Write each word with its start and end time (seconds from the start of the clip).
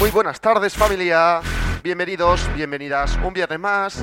Muy 0.00 0.10
buenas 0.10 0.40
tardes 0.40 0.74
familia. 0.74 1.40
Bienvenidos, 1.84 2.52
bienvenidas 2.56 3.16
un 3.22 3.32
viernes 3.32 3.60
más 3.60 4.02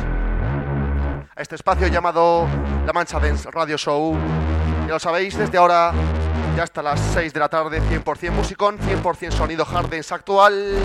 a 1.36 1.42
este 1.42 1.56
espacio 1.56 1.88
llamado 1.88 2.48
La 2.86 2.94
Mancha 2.94 3.20
Dance 3.20 3.52
Radio 3.52 3.78
Show. 3.78 4.18
Ya 4.88 4.94
lo 4.94 5.00
sabéis, 5.00 5.38
desde 5.38 5.58
ahora 5.58 5.92
ya 6.56 6.64
hasta 6.64 6.82
las 6.82 7.02
6 7.14 7.34
de 7.34 7.40
la 7.42 7.50
tarde, 7.50 7.82
100% 7.82 8.32
musicón, 8.32 8.80
100% 8.80 9.32
sonido 9.32 9.68
hard 9.70 9.90
dance 9.90 10.14
actual. 10.14 10.78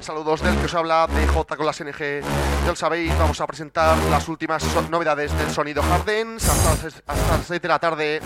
Saludos 0.00 0.40
del 0.40 0.56
que 0.58 0.66
os 0.66 0.74
habla 0.74 1.08
de 1.08 1.26
J 1.26 1.56
con 1.56 1.66
las 1.66 1.80
NG. 1.80 2.22
Ya 2.62 2.68
lo 2.68 2.76
sabéis, 2.76 3.18
vamos 3.18 3.40
a 3.40 3.46
presentar 3.48 3.98
las 4.10 4.28
últimas 4.28 4.62
novedades 4.90 5.36
del 5.36 5.50
sonido 5.50 5.82
hard 5.82 6.04
dance 6.04 6.48
hasta 6.48 7.36
las 7.36 7.46
6 7.46 7.60
de 7.62 7.68
la 7.68 7.78
tarde 7.80 8.20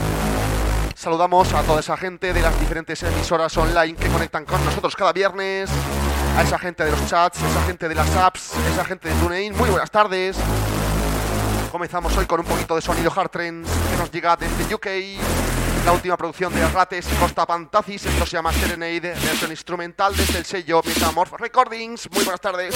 Saludamos 0.97 1.53
a 1.53 1.63
toda 1.63 1.81
esa 1.81 1.95
gente 1.99 2.33
de 2.33 2.41
las 2.41 2.59
diferentes 2.59 3.03
emisoras 3.03 3.55
online 3.59 3.97
que 3.97 4.09
conectan 4.09 4.47
con 4.47 4.65
nosotros 4.65 4.97
cada 4.97 5.13
viernes, 5.13 5.69
a 6.39 6.43
esa 6.43 6.59
gente 6.59 6.87
de 6.87 6.91
los 6.91 7.07
chats, 7.07 7.39
esa 7.39 7.63
gente 7.65 7.87
de 7.87 7.95
las 7.95 8.09
apps, 8.17 8.55
esa 8.73 8.83
gente 8.83 9.11
de 9.11 9.15
TuneIn. 9.17 9.55
Muy 9.55 9.69
buenas 9.69 9.91
tardes. 9.91 10.39
Comenzamos 11.71 12.17
hoy 12.17 12.25
con 12.25 12.41
un 12.41 12.47
poquito 12.47 12.77
de 12.77 12.81
sonido 12.81 13.13
hard 13.15 13.29
trends 13.29 13.69
que 13.91 13.97
nos 13.99 14.11
llega 14.11 14.37
desde 14.37 14.75
UK. 14.75 14.87
La 15.85 15.93
última 15.93 16.17
producción 16.17 16.55
de 16.55 16.67
Rates 16.67 17.07
y 17.13 17.15
Costa 17.17 17.45
Pantacis, 17.45 18.07
esto 18.07 18.25
se 18.25 18.33
llama 18.33 18.51
Serenade, 18.55 19.13
versión 19.23 19.51
instrumental 19.51 20.17
desde 20.17 20.39
el 20.39 20.47
sello 20.47 20.81
Metamorph 20.83 21.35
Recordings. 21.35 22.09
Muy 22.11 22.25
buenas 22.25 22.41
tardes. 22.41 22.75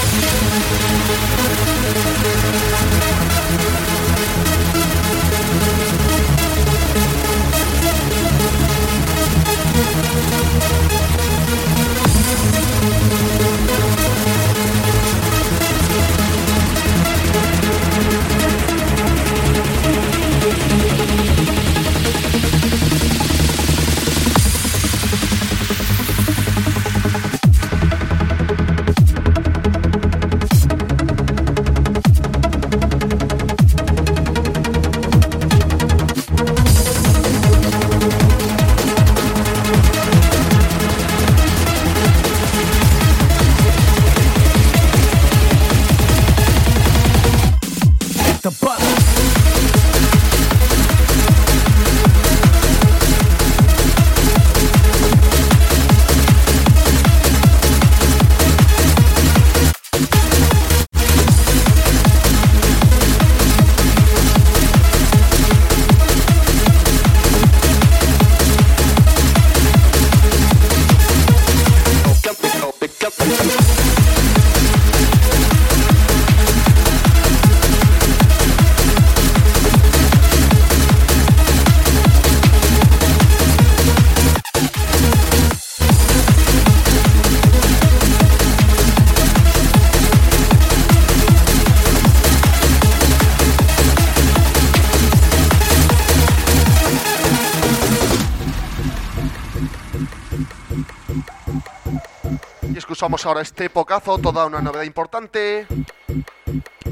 Ahora 103.25 103.43
este 103.43 103.69
pocazo, 103.69 104.19
toda 104.19 104.46
una 104.46 104.61
novedad 104.61 104.84
importante. 104.84 105.67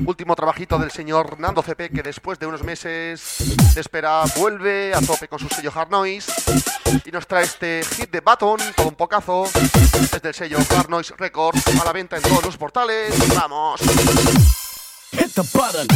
Último 0.04 0.36
trabajito 0.36 0.78
del 0.78 0.90
señor 0.90 1.40
Nando 1.40 1.62
CP 1.62 1.90
que 1.90 2.02
después 2.02 2.38
de 2.38 2.46
unos 2.46 2.62
meses 2.62 3.56
de 3.74 3.80
espera 3.80 4.24
vuelve 4.36 4.94
a 4.94 5.00
tope 5.00 5.26
con 5.26 5.38
su 5.38 5.48
sello 5.48 5.72
Hard 5.74 5.90
Noise 5.90 6.30
y 7.04 7.10
nos 7.10 7.26
trae 7.26 7.44
este 7.44 7.82
hit 7.96 8.10
de 8.10 8.20
Baton, 8.20 8.60
todo 8.76 8.88
un 8.88 8.94
pocazo, 8.94 9.48
desde 10.12 10.28
el 10.28 10.34
sello 10.34 10.58
Hard 10.76 10.90
Noise 10.90 11.14
Records 11.16 11.66
a 11.80 11.84
la 11.84 11.92
venta 11.92 12.16
en 12.16 12.22
todos 12.22 12.44
los 12.44 12.56
portales. 12.58 13.14
¡Vamos! 13.34 13.80
Hit 15.12 15.32
the 15.34 15.42
button. 15.52 15.86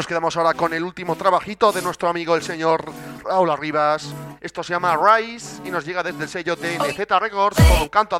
Nos 0.00 0.06
quedamos 0.06 0.34
ahora 0.38 0.54
con 0.54 0.72
el 0.72 0.82
último 0.82 1.14
trabajito 1.14 1.72
de 1.72 1.82
nuestro 1.82 2.08
amigo 2.08 2.34
el 2.34 2.40
señor 2.40 2.90
Raúl 3.22 3.50
Arribas. 3.50 4.14
Esto 4.40 4.62
se 4.62 4.72
llama 4.72 4.96
Rise 4.96 5.60
y 5.62 5.70
nos 5.70 5.84
llega 5.84 6.02
desde 6.02 6.22
el 6.22 6.28
sello 6.30 6.56
de 6.56 6.78
Records 7.20 7.58
con 7.58 7.82
un 7.82 7.88
canto 7.90 8.18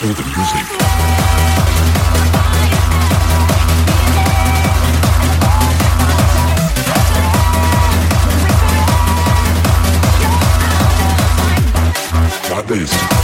through 0.00 0.14
the 0.14 0.22
music. 0.24 0.80
This. 12.66 13.19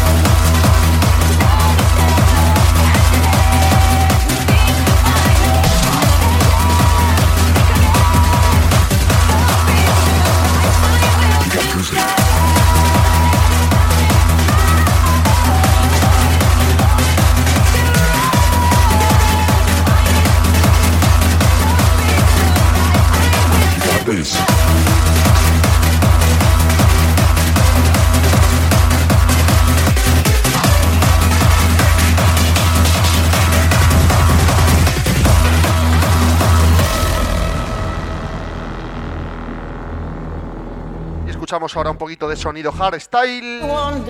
Escuchamos 41.57 41.77
ahora 41.77 41.91
un 41.91 41.97
poquito 41.97 42.29
de 42.29 42.37
sonido 42.37 42.71
hardstyle. 42.71 43.63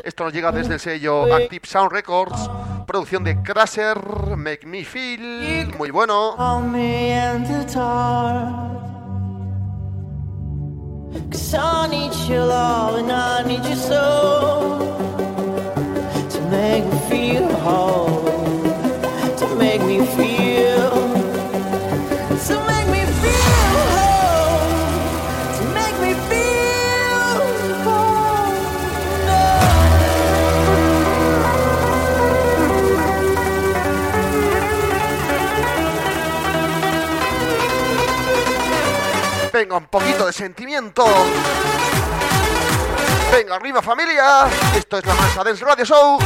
Esto 0.03 0.25
nos 0.25 0.33
llega 0.33 0.51
desde 0.51 0.75
el 0.75 0.81
sello 0.81 1.33
Active 1.33 1.65
Sound 1.65 1.93
Records. 1.93 2.51
Producción 2.89 3.23
de 3.23 3.41
Crasher, 3.41 4.37
Make 4.37 4.67
Me 4.67 4.85
Feel. 4.85 5.73
Muy 5.79 5.93
bueno. 5.93 6.35
on 6.37 6.73
me 6.73 7.13
and 7.13 7.47
the 7.47 7.65
Venga, 39.57 39.79
un 39.79 39.87
poquito 39.87 40.27
de 40.27 40.35
sentimiento. 40.35 41.03
Venga, 43.33 43.55
arriba 43.55 43.81
familia. 43.81 44.47
Esto 44.77 44.99
es 44.99 45.07
la 45.07 45.15
Mansa 45.15 45.43
Dance 45.43 45.65
Radio 45.65 45.85
Show. 45.87 46.19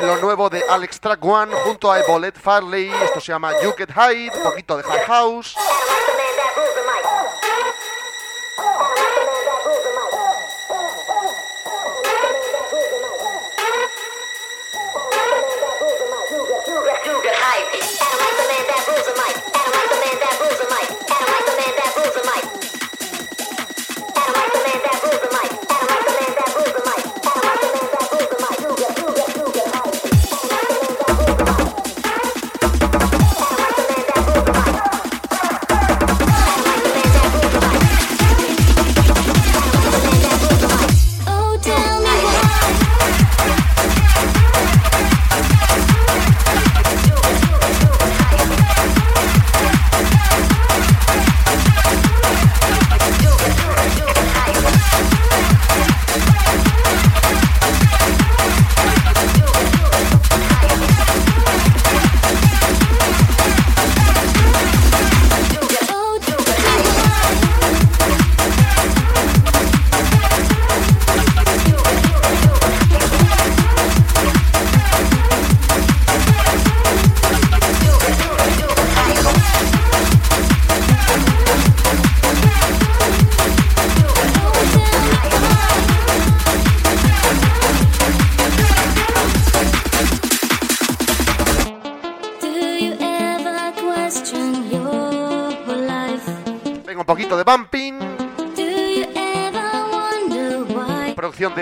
Lo 0.00 0.16
nuevo 0.16 0.48
de 0.48 0.64
Alex 0.66 0.98
Track 0.98 1.22
One 1.22 1.54
junto 1.62 1.92
a 1.92 2.00
Evolet 2.00 2.34
Farley. 2.34 2.90
Esto 3.04 3.20
se 3.20 3.32
llama 3.32 3.52
You 3.62 3.74
Get 3.76 3.90
Hide, 3.90 4.32
un 4.34 4.42
poquito 4.42 4.78
de 4.78 4.82
hard 4.82 5.06
house. 5.06 5.54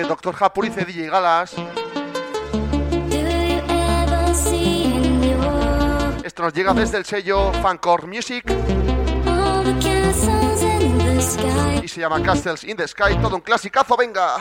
Dr. 0.09 0.35
Japurice 0.35 0.85
DJ 0.85 1.11
Galas. 1.11 1.55
Esto 6.25 6.43
nos 6.43 6.53
llega 6.53 6.75
desde 6.75 6.99
el 6.99 7.05
sello 7.05 7.53
Fancore 7.63 8.07
Music 8.07 8.45
y 11.83 11.89
se 11.89 12.01
llama 12.01 12.23
Castles 12.23 12.65
in 12.65 12.77
the 12.77 12.87
Sky. 12.87 13.17
Todo 13.21 13.37
un 13.37 13.43
clasicazo, 13.43 13.97
venga. 13.97 14.37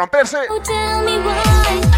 Romperse. 0.00 1.89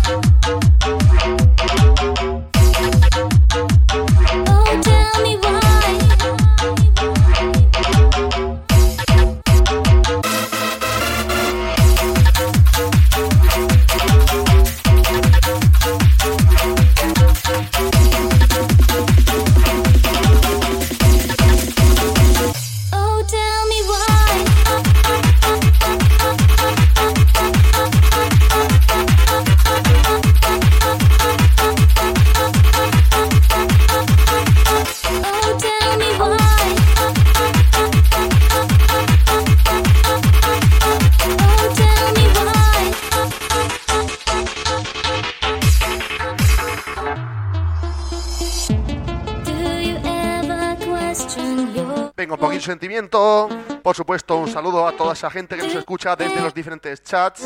Sentimiento. 52.62 53.48
Por 53.82 53.96
supuesto, 53.96 54.36
un 54.36 54.48
saludo 54.48 54.86
a 54.86 54.92
toda 54.92 55.12
esa 55.12 55.30
gente 55.30 55.56
que 55.56 55.62
nos 55.62 55.74
escucha 55.74 56.16
desde 56.16 56.40
los 56.40 56.54
diferentes 56.54 57.02
chats, 57.02 57.44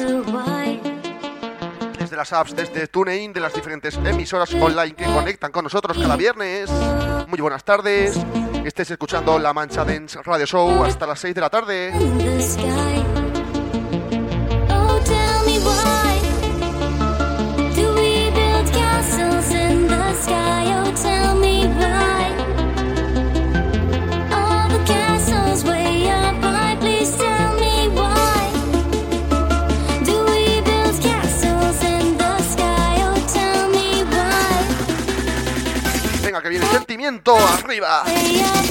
desde 1.98 2.16
las 2.16 2.33
apps, 2.33 2.55
desde 2.55 2.87
TuneIn, 2.87 3.33
de 3.33 3.40
las 3.40 3.55
diferentes 3.55 3.96
emisoras 3.96 4.52
online 4.55 4.94
que 4.94 5.05
conectan 5.07 5.50
con 5.50 5.64
nosotros 5.64 5.96
cada 5.98 6.16
viernes. 6.16 6.70
Muy 7.29 7.40
buenas 7.40 7.64
tardes. 7.64 8.18
Estés 8.64 8.90
escuchando 8.90 9.38
La 9.38 9.52
Mancha 9.52 9.85
Dance 9.85 10.20
Radio 10.22 10.46
Show 10.46 10.85
hasta 10.85 11.07
las 11.07 11.20
6 11.20 11.35
de 11.35 11.40
la 11.40 11.50
tarde. 11.50 13.15
Sentimiento 37.06 37.36
arriba. 37.36 38.65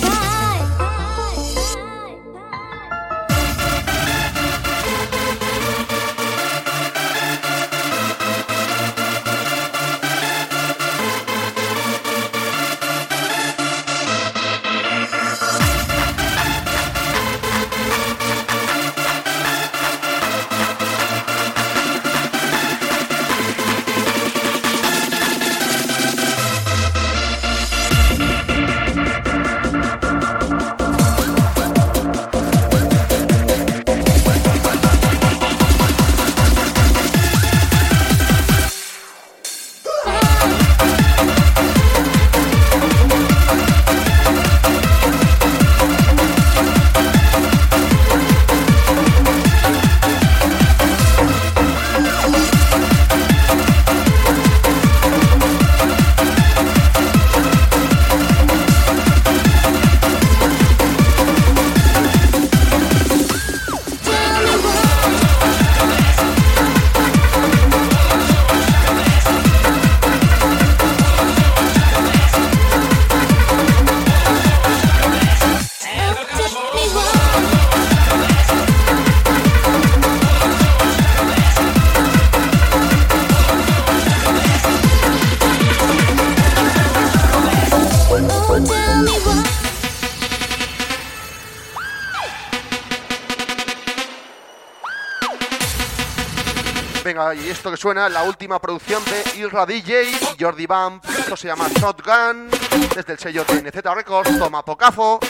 Y 97.15 97.49
esto 97.49 97.71
que 97.71 97.77
suena, 97.77 98.09
la 98.09 98.23
última 98.23 98.59
producción 98.59 99.01
de 99.05 99.39
Irra 99.39 99.65
DJ 99.65 100.03
y 100.03 100.17
Jordi 100.37 100.65
Bump. 100.65 101.05
Esto 101.05 101.37
se 101.37 101.47
llama 101.47 101.69
Shotgun, 101.69 102.49
desde 102.93 103.13
el 103.13 103.19
sello 103.19 103.45
TNZ 103.45 103.83
Records, 103.95 104.37
toma 104.37 104.65
Pocafo. 104.65 105.21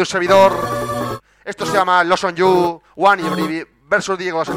tu 0.00 0.06
servidor. 0.06 1.20
Esto 1.44 1.66
se 1.66 1.74
llama 1.74 2.02
Los 2.04 2.24
On 2.24 2.34
You, 2.34 2.80
One 2.96 3.22
y 3.22 3.66
versus 3.86 4.16
Diego, 4.16 4.42
se 4.46 4.52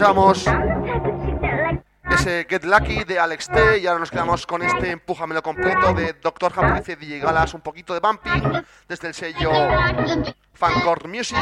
escuchamos 0.00 0.46
ese 2.10 2.46
Get 2.48 2.64
Lucky 2.64 3.04
de 3.04 3.18
Alex 3.18 3.48
T 3.48 3.80
y 3.80 3.86
ahora 3.86 4.00
nos 4.00 4.10
quedamos 4.10 4.46
con 4.46 4.62
este 4.62 4.92
Empújamelo 4.92 5.42
completo 5.42 5.92
de 5.92 6.14
Dr. 6.14 6.54
Japonese 6.54 6.96
DJ 6.96 7.18
Galas, 7.18 7.52
un 7.52 7.60
poquito 7.60 7.92
de 7.92 8.00
bumping 8.00 8.62
desde 8.88 9.08
el 9.08 9.14
sello 9.14 9.50
Fancore 10.54 11.06
Music. 11.06 11.36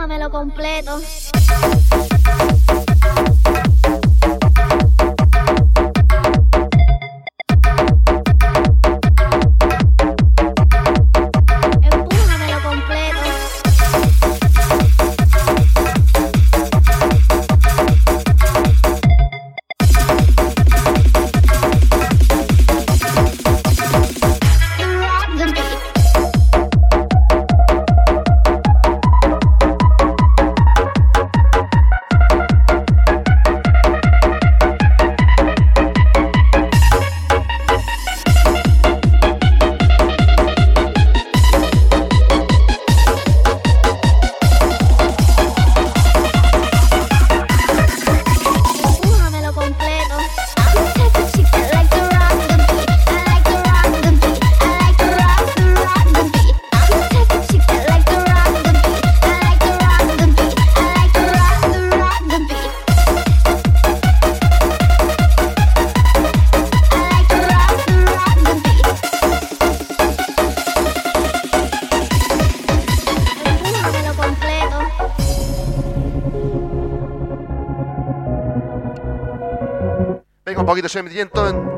Empújamelo 0.00 0.30
completo. 0.30 0.98
Sentimiento 80.90 81.46
en... 81.48 81.69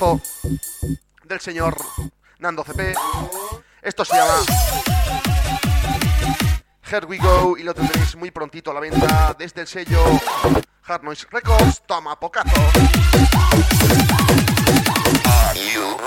Del 0.00 1.40
señor 1.40 1.76
Nando 2.38 2.64
CP. 2.64 2.94
Esto 3.82 4.02
se 4.02 4.16
llama 4.16 4.32
Here 6.90 7.04
We 7.04 7.18
Go 7.18 7.58
y 7.58 7.64
lo 7.64 7.74
tendréis 7.74 8.16
muy 8.16 8.30
prontito 8.30 8.70
a 8.70 8.74
la 8.74 8.80
venta 8.80 9.36
desde 9.38 9.60
el 9.60 9.66
sello 9.66 10.02
Hard 10.86 11.02
Noise 11.02 11.26
Records. 11.30 11.82
Toma, 11.86 12.18
pocazo. 12.18 12.50
un 15.78 16.00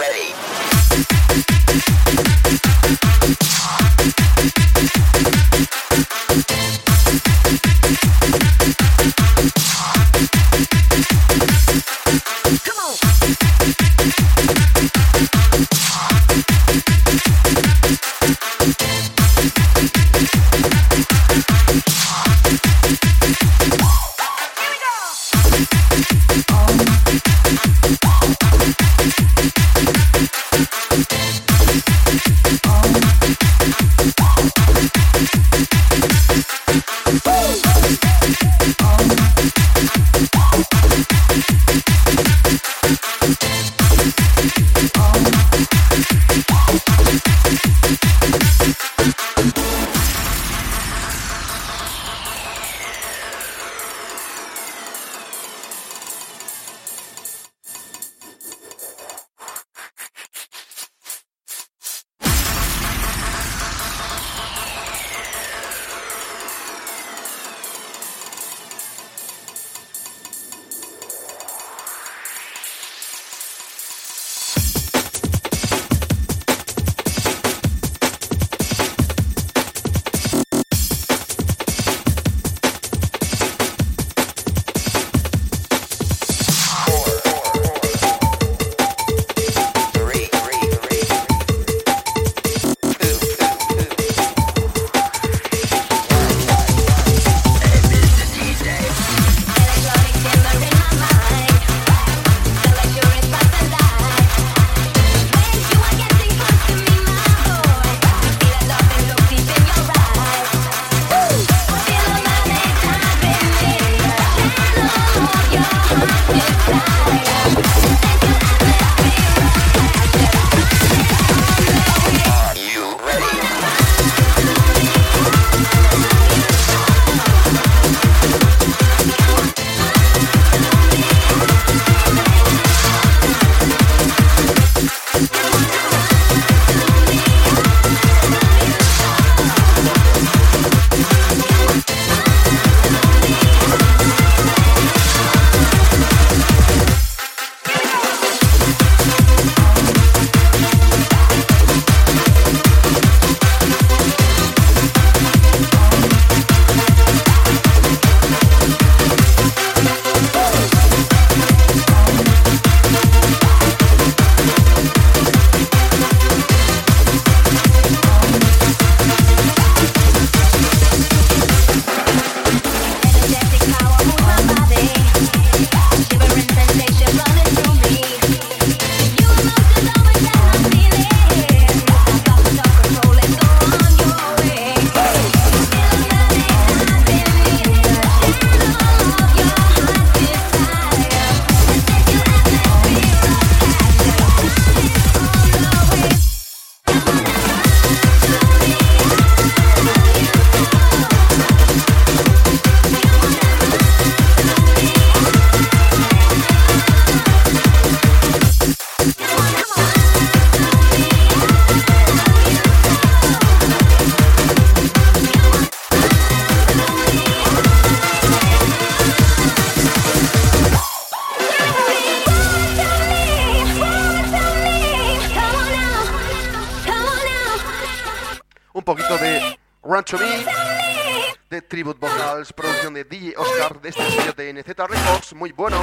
Tribute 231.74 231.98
Vocals, 232.00 232.54
producción 232.54 232.94
de 232.94 233.04
DJ 233.04 233.34
Oscar, 233.36 233.82
de 233.82 233.90
este 233.90 234.08
sello 234.12 234.34
de 234.34 234.54
NZ 234.54 234.68
Records, 234.78 235.34
muy 235.34 235.52
bueno. 235.54 235.76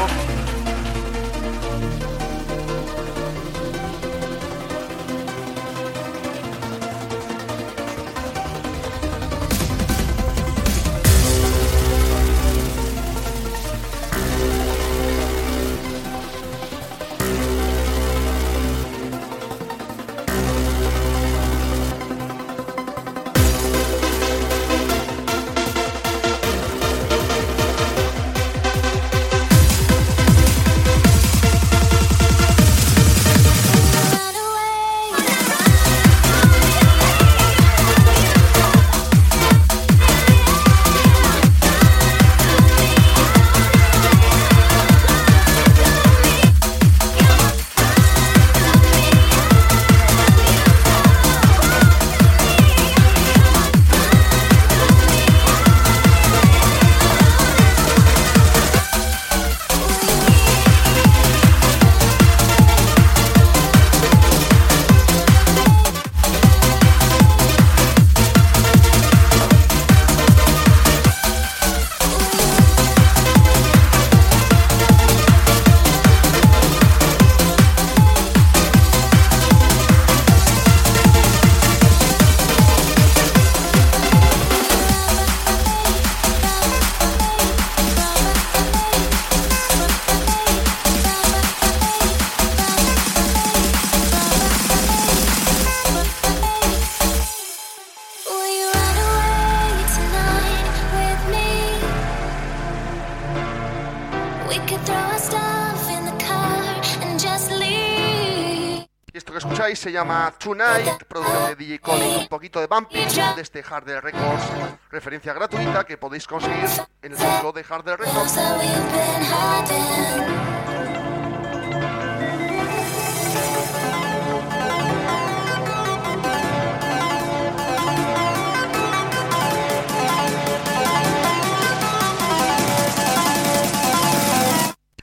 Se 109.81 109.91
llama 109.91 110.31
Tonight, 110.39 111.05
producción 111.09 111.47
de 111.47 111.57
DJ 111.57 111.79
Colin, 111.79 112.19
un 112.19 112.29
poquito 112.29 112.61
de 112.61 112.67
bumping 112.67 113.09
de 113.35 113.41
este 113.41 113.63
Harder 113.63 114.05
Records, 114.05 114.45
referencia 114.91 115.33
gratuita 115.33 115.85
que 115.85 115.97
podéis 115.97 116.27
conseguir 116.27 116.69
en 117.01 117.13
el 117.13 117.19
sitio 117.19 117.51
de 117.51 117.65
Harder 117.67 117.99
Records. 117.99 118.37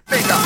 Venga, 0.05 0.37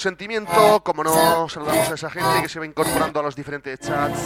sentimiento, 0.00 0.82
como 0.82 1.04
no, 1.04 1.48
saludamos 1.48 1.90
a 1.90 1.94
esa 1.94 2.10
gente 2.10 2.42
que 2.42 2.48
se 2.48 2.58
va 2.58 2.66
incorporando 2.66 3.20
a 3.20 3.22
los 3.22 3.36
diferentes 3.36 3.78
chats. 3.78 4.18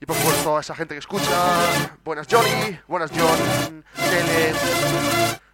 Y 0.00 0.06
por 0.06 0.16
supuesto 0.16 0.56
a 0.56 0.60
esa 0.60 0.74
gente 0.74 0.94
que 0.94 1.00
escucha. 1.00 1.96
Buenas 2.04 2.26
Johnny, 2.30 2.78
buenas 2.88 3.10
John, 3.10 3.84
Tele, 3.94 4.54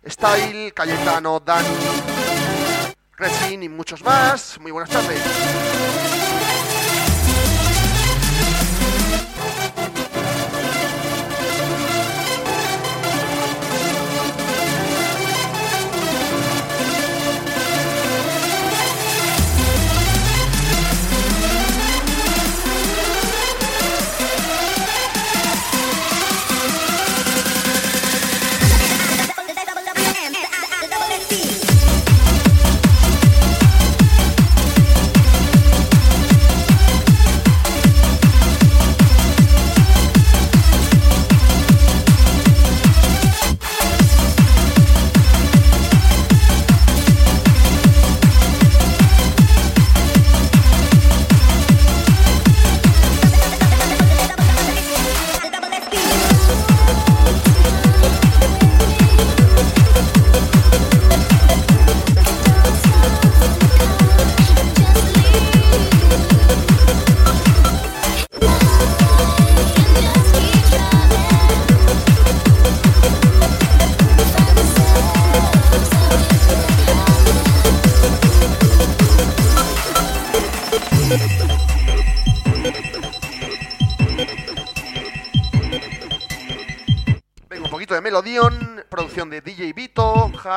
Style, 0.06 0.72
Cayetano, 0.72 1.40
Dani, 1.40 1.68
Resin 3.16 3.62
y 3.62 3.68
muchos 3.68 4.02
más. 4.02 4.58
Muy 4.60 4.70
buenas 4.70 4.90
tardes. 4.90 6.31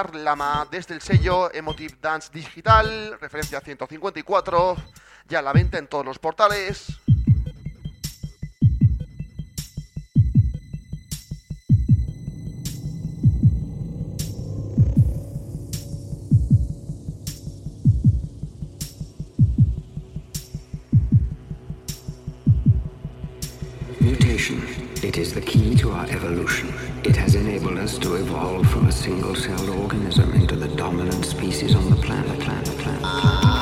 Lama 0.03 0.67
desde 0.69 0.93
el 0.93 1.01
sello 1.01 1.53
Emotive 1.53 1.97
Dance 2.01 2.29
Digital, 2.33 3.17
referencia 3.21 3.61
154, 3.61 4.75
ya 5.29 5.39
a 5.39 5.41
la 5.41 5.53
venta 5.53 5.77
en 5.77 5.87
todos 5.87 6.05
los 6.05 6.19
portales. 6.19 6.99
Mutation. 24.01 24.74
It 25.06 25.20
is 25.20 25.36
the 25.36 25.41
key 25.41 25.76
to 25.76 25.91
our 25.91 26.08
evolution. 26.08 26.74
It 27.03 27.16
has 27.16 27.36
enabled 27.36 27.78
us 27.78 27.99
to 27.99 28.16
evolve 28.16 28.68
from 28.72 28.88
a 28.88 28.91
single-celled 28.91 29.70
organism 29.70 30.34
into 30.34 30.56
the 30.56 30.68
dominant 30.68 31.26
species 31.26 31.76
on 31.76 31.91
the 31.91 31.95
planet. 31.97 32.39
planet, 32.39 32.76
planet, 32.76 33.01
planet. 33.01 33.55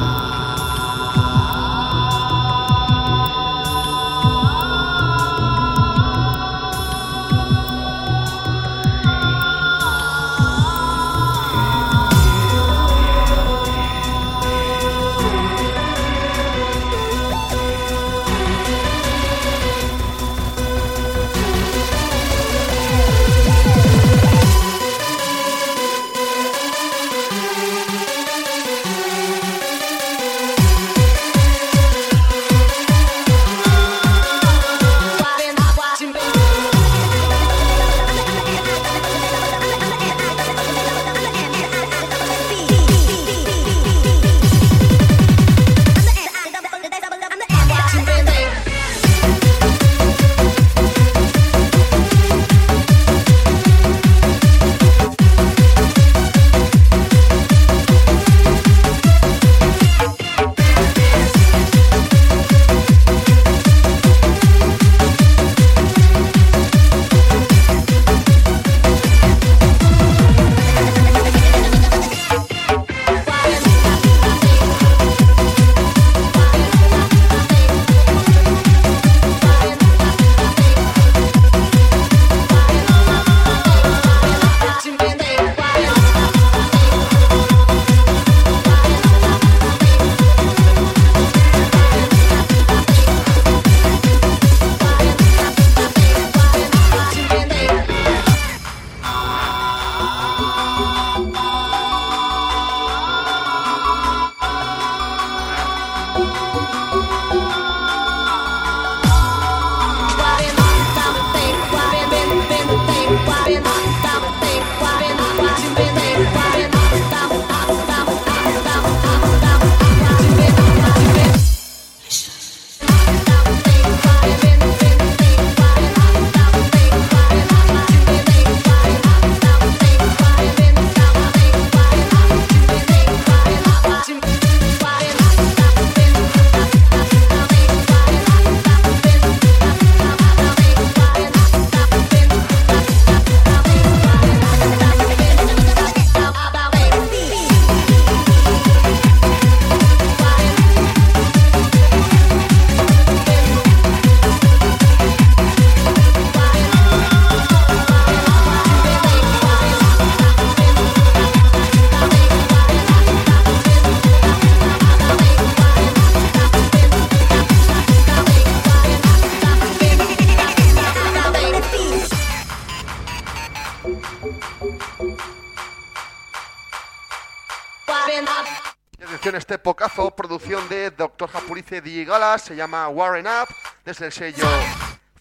Dr. 181.24 181.40
Japurice 181.40 181.82
DJ 181.82 182.06
Galas, 182.06 182.42
se 182.42 182.54
llama 182.54 182.90
Warren 182.90 183.26
Up, 183.26 183.48
desde 183.86 184.08
el 184.08 184.12
sello 184.12 184.46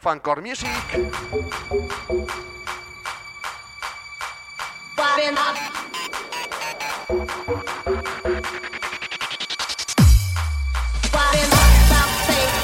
Fancore 0.01 0.43
Music. 0.43 0.69
Warren 4.99 5.39
up. 5.39 5.57
Warren 11.13 11.53
up, 11.53 11.93
up, 11.93 12.11
think, 12.27 12.63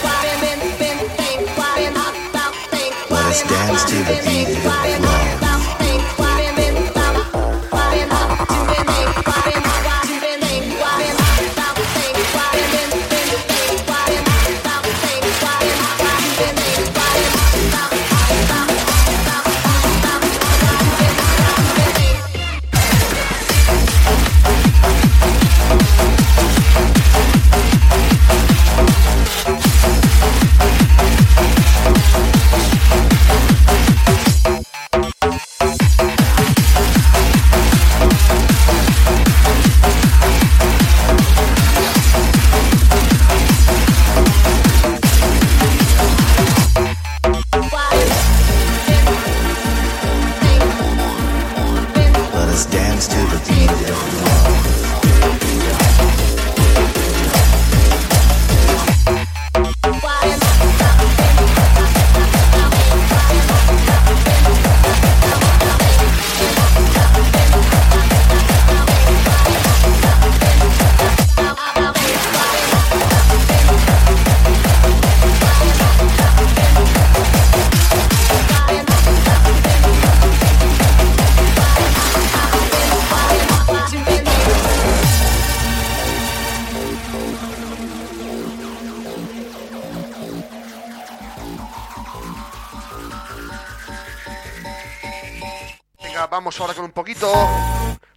poquito 97.09 97.33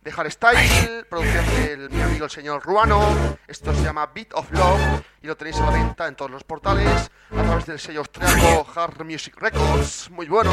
de 0.03 0.11
hardstyle, 0.11 1.05
producción 1.09 1.45
del 1.55 1.89
mi 1.91 2.01
amigo 2.01 2.25
el 2.25 2.31
señor 2.31 2.61
Ruano. 2.61 3.37
Esto 3.47 3.73
se 3.73 3.83
llama 3.83 4.11
Beat 4.13 4.33
of 4.33 4.51
Love 4.51 5.01
y 5.21 5.27
lo 5.27 5.37
tenéis 5.37 5.57
a 5.61 5.67
la 5.67 5.71
venta 5.71 6.07
en 6.07 6.15
todos 6.15 6.29
los 6.29 6.43
portales 6.43 7.09
a 7.31 7.41
través 7.41 7.65
del 7.67 7.79
sello 7.79 8.01
austriaco 8.01 8.67
Hard 8.75 9.05
Music 9.05 9.35
Records. 9.39 10.09
Muy 10.11 10.27
bueno. 10.27 10.51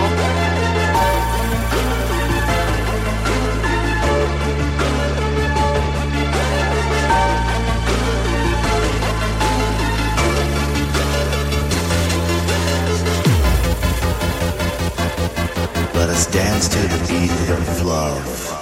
Let 16.08 16.16
us 16.16 16.26
dance 16.28 16.68
to 16.68 16.78
the 16.78 16.98
beat 17.06 17.50
of 17.50 17.84
love. 17.84 18.54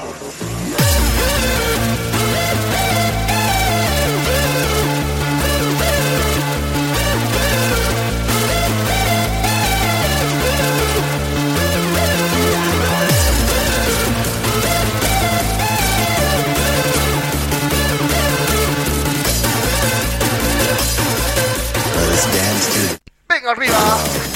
Arriba. 23.46 24.35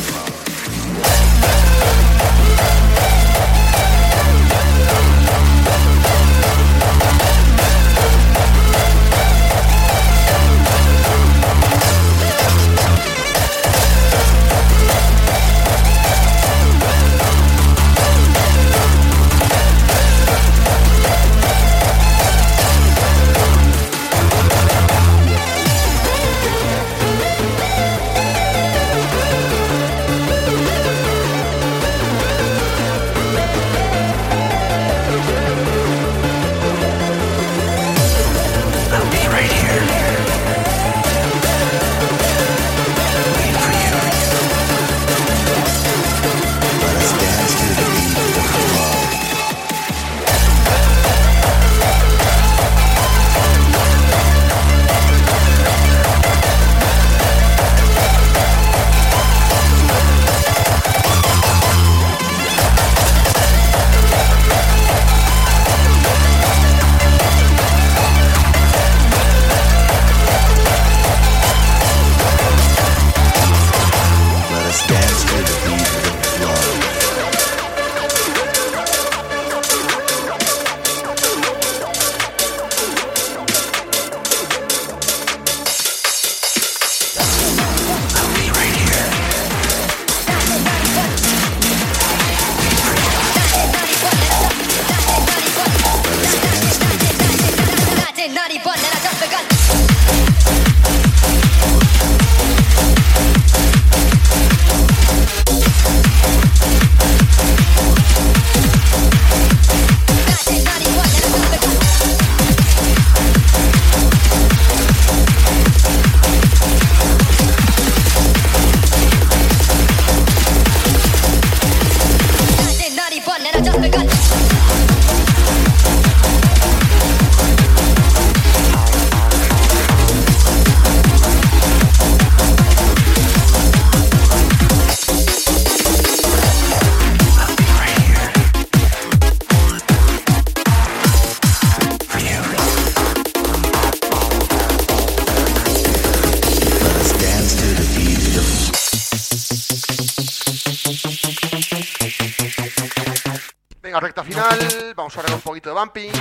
Vamos 155.16 155.32
un 155.34 155.40
poquito 155.40 155.70
de 155.70 155.74
bumping. 155.74 156.12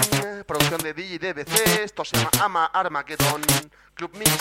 Producción 0.47 0.81
de 0.81 0.93
DJ 0.93 1.19
DBC. 1.19 1.83
Esto 1.83 2.03
se 2.03 2.17
llama 2.17 2.31
Ama 2.41 2.65
Armageddon 2.65 3.41
Club 3.93 4.11
Mix. 4.17 4.31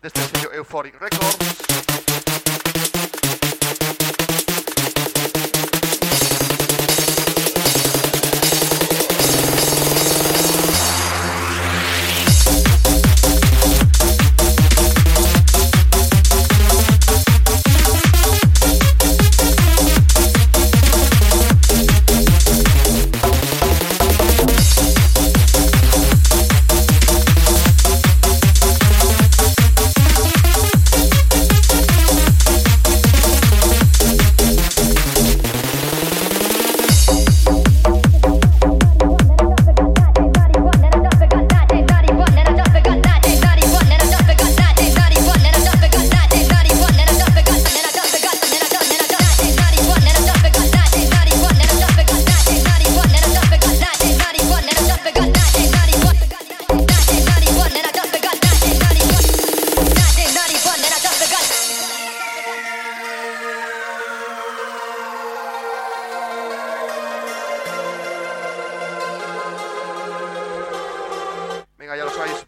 Desde 0.00 0.20
el 0.20 0.28
sello 0.28 0.52
Euphoric 0.52 1.00
Records. 1.00 1.91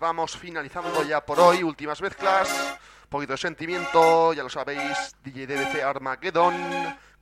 Vamos 0.05 0.37
finalizando 0.37 1.03
ya 1.03 1.25
por 1.25 1.41
hoy. 1.41 1.63
Últimas 1.63 2.03
mezclas. 2.03 2.51
Un 3.05 3.09
poquito 3.09 3.33
de 3.33 3.39
sentimiento, 3.39 4.35
ya 4.35 4.43
lo 4.43 4.51
sabéis. 4.51 5.17
DJ 5.25 5.47
DBC 5.47 5.83
Armageddon. 5.83 6.55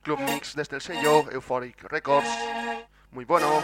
Club 0.01 0.19
Mix 0.19 0.53
desde 0.53 0.75
el 0.75 0.81
sello 0.81 1.31
Euphoric 1.31 1.81
Records. 1.83 2.27
Muy 3.11 3.23
bueno. 3.23 3.63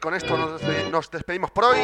Con 0.00 0.14
esto 0.14 0.36
nos, 0.36 0.60
despe- 0.60 0.90
nos 0.90 1.10
despedimos 1.10 1.50
por 1.50 1.64
hoy. 1.64 1.78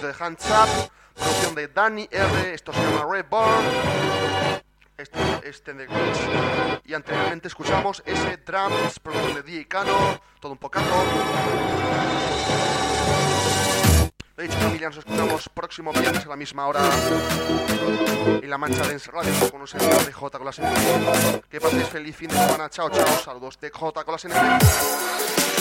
De 0.00 0.14
Hands 0.18 0.44
Up, 0.50 0.90
producción 1.14 1.54
de 1.54 1.68
Danny 1.68 2.08
R. 2.10 2.54
Esto 2.54 2.72
se 2.72 2.80
llama 2.82 3.06
Reborn. 3.10 3.64
Este, 4.96 5.18
este 5.44 5.72
de 5.74 5.86
Glitch. 5.86 6.84
Y 6.86 6.94
anteriormente 6.94 7.48
escuchamos 7.48 8.02
ese 8.06 8.36
Drums, 8.38 8.98
producción 9.00 9.34
de 9.34 9.42
DJ 9.42 9.68
Cano. 9.68 10.20
Todo 10.40 10.52
un 10.52 10.58
pocazo. 10.58 10.86
Lo 14.36 14.42
dicho, 14.42 14.58
familia, 14.58 14.88
nos 14.88 14.96
escuchamos 14.98 15.48
próximo 15.50 15.92
viernes 15.92 16.24
a 16.24 16.28
la 16.30 16.36
misma 16.36 16.66
hora 16.66 16.80
en 18.42 18.48
La 18.48 18.56
Mancha 18.56 18.82
Dance 18.86 19.10
Radio 19.10 19.32
con 19.50 19.60
un 19.60 19.66
servidor 19.68 20.04
de 20.06 20.12
J 20.12 20.38
con 20.38 20.46
las 20.46 20.58
NG. 20.58 21.42
Que 21.50 21.60
paséis 21.60 21.88
feliz 21.88 22.16
fin 22.16 22.28
de 22.30 22.36
semana. 22.36 22.70
Chao, 22.70 22.88
chao. 22.88 23.06
Saludos 23.22 23.58
de 23.60 23.70
J 23.70 24.04
con 24.04 24.12
las 24.12 24.24
NG. 24.24 25.59